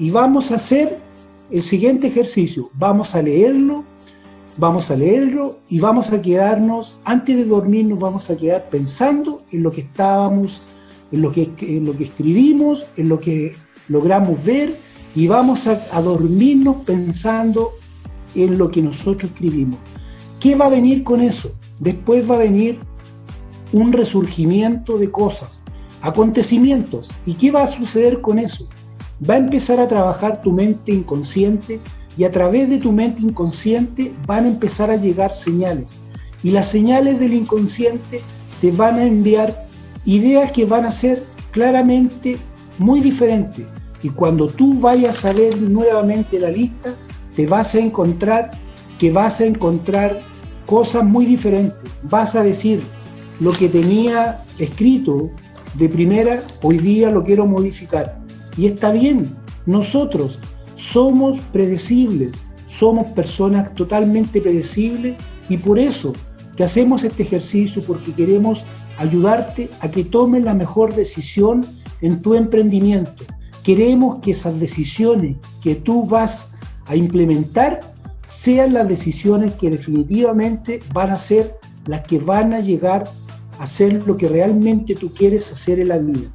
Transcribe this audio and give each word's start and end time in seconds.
Y 0.00 0.10
vamos 0.10 0.50
a 0.50 0.54
hacer 0.54 0.98
el 1.50 1.62
siguiente 1.62 2.06
ejercicio. 2.06 2.70
Vamos 2.72 3.14
a 3.14 3.20
leerlo, 3.20 3.84
vamos 4.56 4.90
a 4.90 4.96
leerlo 4.96 5.58
y 5.68 5.78
vamos 5.78 6.10
a 6.10 6.22
quedarnos, 6.22 6.96
antes 7.04 7.36
de 7.36 7.44
dormir 7.44 7.84
nos 7.84 8.00
vamos 8.00 8.30
a 8.30 8.36
quedar 8.36 8.70
pensando 8.70 9.42
en 9.52 9.62
lo 9.62 9.70
que 9.70 9.82
estábamos, 9.82 10.62
en 11.12 11.20
lo 11.20 11.30
que, 11.30 11.50
en 11.60 11.84
lo 11.84 11.94
que 11.94 12.04
escribimos, 12.04 12.86
en 12.96 13.10
lo 13.10 13.20
que 13.20 13.54
logramos 13.88 14.42
ver 14.42 14.74
y 15.14 15.26
vamos 15.26 15.66
a, 15.66 15.82
a 15.92 16.00
dormirnos 16.00 16.76
pensando 16.86 17.72
en 18.34 18.56
lo 18.56 18.70
que 18.70 18.80
nosotros 18.80 19.30
escribimos. 19.30 19.78
¿Qué 20.40 20.54
va 20.54 20.64
a 20.64 20.70
venir 20.70 21.04
con 21.04 21.20
eso? 21.20 21.52
Después 21.78 22.28
va 22.30 22.36
a 22.36 22.38
venir 22.38 22.78
un 23.72 23.92
resurgimiento 23.92 24.96
de 24.96 25.10
cosas, 25.10 25.62
acontecimientos. 26.00 27.10
¿Y 27.26 27.34
qué 27.34 27.50
va 27.50 27.64
a 27.64 27.66
suceder 27.66 28.22
con 28.22 28.38
eso? 28.38 28.66
Va 29.28 29.34
a 29.34 29.38
empezar 29.38 29.80
a 29.80 29.88
trabajar 29.88 30.40
tu 30.40 30.52
mente 30.52 30.92
inconsciente 30.92 31.80
y 32.16 32.24
a 32.24 32.30
través 32.30 32.68
de 32.68 32.78
tu 32.78 32.92
mente 32.92 33.22
inconsciente 33.22 34.12
van 34.26 34.44
a 34.44 34.48
empezar 34.48 34.90
a 34.90 34.96
llegar 34.96 35.32
señales. 35.32 35.94
Y 36.42 36.50
las 36.50 36.68
señales 36.68 37.18
del 37.20 37.34
inconsciente 37.34 38.20
te 38.60 38.70
van 38.72 38.96
a 38.96 39.04
enviar 39.04 39.66
ideas 40.04 40.52
que 40.52 40.64
van 40.64 40.86
a 40.86 40.90
ser 40.90 41.22
claramente 41.50 42.38
muy 42.78 43.00
diferentes. 43.00 43.66
Y 44.02 44.08
cuando 44.08 44.48
tú 44.48 44.80
vayas 44.80 45.24
a 45.24 45.32
ver 45.32 45.60
nuevamente 45.60 46.38
la 46.40 46.50
lista, 46.50 46.94
te 47.36 47.46
vas 47.46 47.74
a 47.74 47.78
encontrar 47.78 48.52
que 48.98 49.12
vas 49.12 49.40
a 49.40 49.46
encontrar 49.46 50.18
cosas 50.66 51.04
muy 51.04 51.26
diferentes. 51.26 51.90
Vas 52.02 52.34
a 52.34 52.42
decir, 52.42 52.82
lo 53.40 53.52
que 53.52 53.68
tenía 53.68 54.42
escrito 54.58 55.30
de 55.74 55.88
primera, 55.88 56.42
hoy 56.62 56.78
día 56.78 57.10
lo 57.10 57.24
quiero 57.24 57.46
modificar. 57.46 58.19
Y 58.60 58.66
está 58.66 58.92
bien, 58.92 59.26
nosotros 59.64 60.38
somos 60.74 61.40
predecibles, 61.50 62.32
somos 62.66 63.08
personas 63.12 63.74
totalmente 63.74 64.38
predecibles 64.38 65.16
y 65.48 65.56
por 65.56 65.78
eso 65.78 66.12
que 66.56 66.64
hacemos 66.64 67.02
este 67.02 67.22
ejercicio, 67.22 67.82
porque 67.86 68.12
queremos 68.12 68.66
ayudarte 68.98 69.70
a 69.80 69.90
que 69.90 70.04
tomes 70.04 70.44
la 70.44 70.52
mejor 70.52 70.94
decisión 70.94 71.64
en 72.02 72.20
tu 72.20 72.34
emprendimiento. 72.34 73.24
Queremos 73.62 74.18
que 74.20 74.32
esas 74.32 74.60
decisiones 74.60 75.38
que 75.62 75.76
tú 75.76 76.04
vas 76.04 76.50
a 76.84 76.96
implementar 76.96 77.80
sean 78.26 78.74
las 78.74 78.86
decisiones 78.86 79.54
que 79.54 79.70
definitivamente 79.70 80.80
van 80.92 81.08
a 81.08 81.16
ser 81.16 81.56
las 81.86 82.04
que 82.04 82.18
van 82.18 82.52
a 82.52 82.60
llegar 82.60 83.04
a 83.58 83.62
hacer 83.62 84.06
lo 84.06 84.18
que 84.18 84.28
realmente 84.28 84.94
tú 84.94 85.14
quieres 85.14 85.50
hacer 85.50 85.80
en 85.80 85.88
la 85.88 85.96
vida. 85.96 86.28